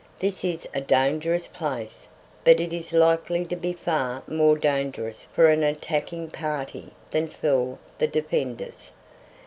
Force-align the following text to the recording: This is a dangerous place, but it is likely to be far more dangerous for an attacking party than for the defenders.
This 0.17 0.43
is 0.43 0.67
a 0.73 0.81
dangerous 0.81 1.47
place, 1.47 2.07
but 2.43 2.59
it 2.59 2.73
is 2.73 2.91
likely 2.91 3.45
to 3.45 3.55
be 3.55 3.71
far 3.71 4.23
more 4.27 4.57
dangerous 4.57 5.27
for 5.31 5.49
an 5.51 5.61
attacking 5.61 6.31
party 6.31 6.89
than 7.11 7.27
for 7.27 7.77
the 7.99 8.07
defenders. 8.07 8.93